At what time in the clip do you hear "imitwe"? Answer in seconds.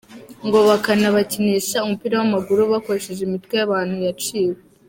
3.23-3.53